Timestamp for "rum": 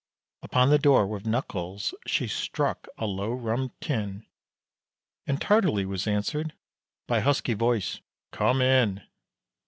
3.33-3.71